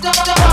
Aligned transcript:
don't, 0.00 0.14
don't. 0.14 0.45